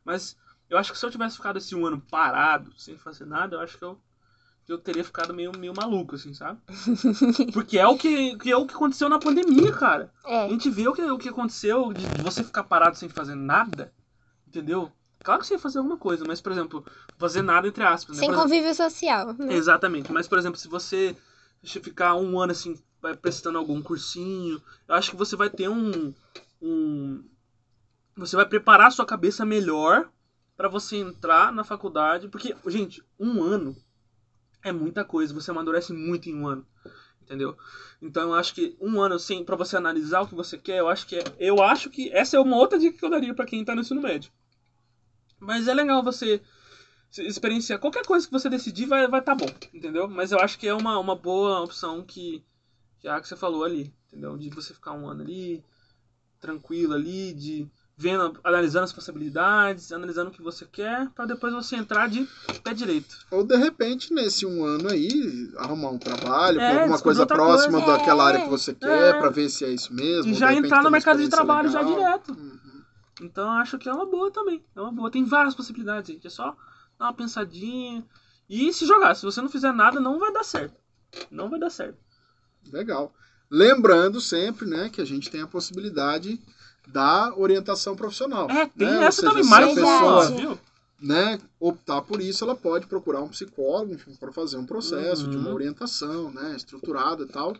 [0.05, 0.37] Mas
[0.69, 3.61] eu acho que se eu tivesse ficado esse um ano parado, sem fazer nada, eu
[3.61, 3.97] acho que eu,
[4.67, 6.59] eu teria ficado meio, meio maluco, assim, sabe?
[7.51, 10.11] Porque é o que, que é o que aconteceu na pandemia, cara.
[10.23, 13.35] A É, gente vê o que, o que aconteceu de você ficar parado sem fazer
[13.35, 13.93] nada,
[14.47, 14.91] entendeu?
[15.23, 16.85] Claro que você ia fazer alguma coisa, mas, por exemplo,
[17.17, 18.21] fazer nada entre aspas, né?
[18.21, 19.33] sem exemplo, convívio social.
[19.33, 19.53] né?
[19.53, 20.11] Exatamente.
[20.11, 21.15] Mas, por exemplo, se você
[21.63, 26.13] ficar um ano assim, vai prestando algum cursinho, eu acho que você vai ter um.
[26.61, 27.23] um
[28.15, 30.09] você vai preparar a sua cabeça melhor
[30.57, 32.27] pra você entrar na faculdade.
[32.27, 33.75] Porque, gente, um ano
[34.63, 35.33] é muita coisa.
[35.33, 36.65] Você amadurece muito em um ano.
[37.21, 37.55] Entendeu?
[38.01, 40.89] Então eu acho que um ano assim, pra você analisar o que você quer, eu
[40.89, 43.45] acho que é, eu acho que essa é uma outra dica que eu daria pra
[43.45, 44.31] quem tá no ensino médio.
[45.39, 46.41] Mas é legal você
[47.17, 50.07] experienciar qualquer coisa que você decidir vai vai tá bom, entendeu?
[50.07, 52.43] Mas eu acho que é uma, uma boa opção que
[52.99, 54.37] que é a que você falou ali, entendeu?
[54.37, 55.63] De você ficar um ano ali
[56.39, 61.75] tranquilo ali, de vendo, analisando as possibilidades, analisando o que você quer, pra depois você
[61.75, 62.25] entrar de
[62.63, 63.17] pé direito.
[63.31, 67.97] Ou de repente, nesse um ano aí, arrumar um trabalho É, alguma coisa próxima coisa.
[67.97, 68.27] daquela É.
[68.27, 69.19] área que você quer, É.
[69.19, 70.31] pra ver se é isso mesmo.
[70.31, 71.95] E já entrar no mercado de trabalho já legal.
[71.97, 72.31] direto.
[72.39, 72.59] Uhum.
[73.21, 74.63] Então eu acho que é uma boa também.
[74.75, 75.11] É uma boa.
[75.11, 76.27] Tem várias possibilidades, gente.
[76.27, 76.55] É só
[76.97, 78.03] dar uma pensadinha
[78.49, 79.15] e se jogar.
[79.15, 80.75] Se você não fizer nada, não vai dar certo.
[81.29, 81.97] Não vai dar certo.
[82.71, 83.13] Legal.
[83.49, 86.39] Lembrando sempre, né, que a gente tem a possibilidade
[86.87, 88.49] da orientação profissional.
[88.49, 89.05] É, tem né?
[89.05, 90.59] Essa seja, também, mais pessoa viu?
[91.01, 95.37] né, optar por isso, ela pode procurar um psicólogo, enfim, para fazer um processo de
[95.37, 95.55] uma Uhum.
[95.55, 97.55] orientação, né, estruturada e tal.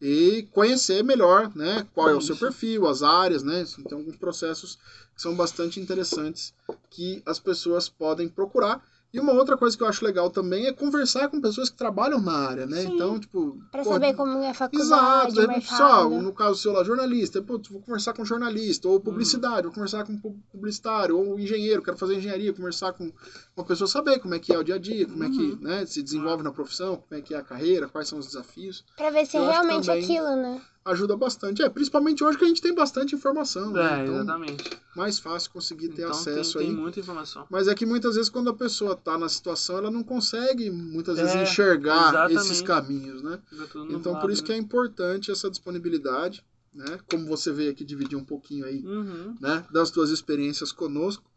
[0.00, 4.78] E conhecer melhor, né, qual é o seu perfil, as áreas, né, tem alguns processos
[5.14, 6.54] que são bastante interessantes
[6.90, 8.82] que as pessoas podem procurar.
[9.12, 12.20] E uma outra coisa que eu acho legal também é conversar com pessoas que trabalham
[12.20, 12.82] na área, né?
[12.82, 12.94] Sim.
[12.94, 16.22] Então, tipo, Pra pô, saber como é a faculdade, Exato, de o repente, só, mercado.
[16.22, 20.16] no caso seu lá, jornalista, putz, vou conversar com jornalista, ou publicidade, vou conversar com
[20.16, 23.12] pu- publicitário, ou engenheiro, quero fazer engenharia, conversar com
[23.60, 25.58] uma pessoa, saber como é que é o dia a dia, como é que Uhum.
[25.60, 28.84] né, se desenvolve na profissão, como é que é a carreira, quais são os desafios.
[28.96, 30.60] Pra ver se é realmente aquilo, né?
[30.84, 31.62] Ajuda bastante.
[31.62, 34.00] É, principalmente hoje que a gente tem bastante informação, né?
[34.00, 34.70] É, Então, exatamente.
[34.96, 36.72] mais fácil conseguir ter Então acesso tem, aí.
[36.74, 37.46] tem muita informação.
[37.50, 41.18] Mas é que muitas vezes quando a pessoa tá na situação, ela não consegue muitas
[41.18, 42.40] vezes É, enxergar exatamente.
[42.40, 43.38] esses caminhos, né?
[43.52, 44.60] Então, nublado, por isso que é né?
[44.62, 46.42] importante essa disponibilidade,
[46.72, 46.98] né?
[47.10, 49.36] Como você veio aqui dividir um pouquinho aí, Uhum.
[49.38, 49.64] né?
[49.70, 51.29] Das suas experiências conosco.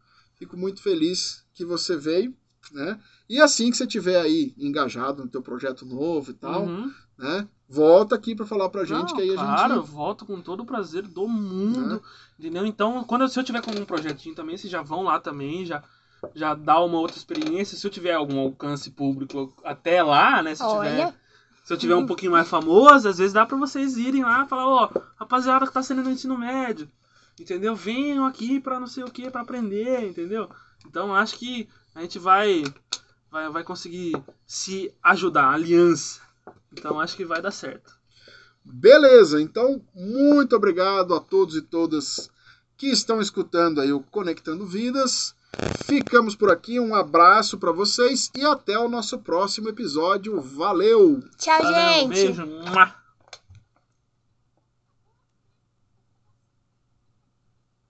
[0.43, 2.35] Fico muito feliz que você veio,
[2.73, 2.99] né?
[3.29, 6.91] E assim que você tiver aí engajado no teu projeto novo e tal, Uhum.
[7.17, 7.47] né?
[7.69, 10.41] Volta aqui para falar pra gente Não, que aí a claro, eu gente volto com
[10.41, 11.87] todo o prazer do mundo.
[11.87, 11.99] Né?
[12.37, 12.65] Entendeu?
[12.65, 15.65] Então, quando eu, se eu tiver com um projetinho também, vocês já vão lá também,
[15.65, 15.81] já,
[16.35, 17.77] já dá uma outra experiência.
[17.77, 20.53] Se eu tiver algum alcance público até lá, né?
[20.55, 21.15] Se eu tiver, Olha,
[21.63, 24.49] se eu tiver um pouquinho mais famoso, às vezes dá pra vocês irem lá e
[24.49, 26.89] falar, ó, rapaziada que tá sendo no ensino médio.
[27.39, 27.75] Entendeu?
[27.75, 30.49] Venham aqui pra não sei o que, pra aprender, entendeu?
[30.85, 32.63] Então acho que a gente vai,
[33.31, 36.21] vai, vai conseguir se ajudar, aliança.
[36.71, 37.93] Então acho que vai dar certo.
[38.63, 42.29] Beleza, então muito obrigado a todos e todas
[42.77, 45.35] que estão escutando aí o Conectando Vidas.
[45.85, 50.39] Ficamos por aqui, um abraço para vocês e até o nosso próximo episódio.
[50.41, 51.21] Valeu!
[51.37, 52.09] tchau, Valeu, gente!
[52.09, 52.45] Beijo.
[52.45, 53.02] Mua.